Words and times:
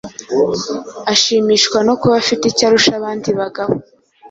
ashimishwa 1.13 1.77
no 1.87 1.93
kuba 1.99 2.15
afite 2.21 2.43
icyo 2.47 2.63
arusha 2.67 2.91
abandi 2.99 3.29
bagabo 3.39 3.73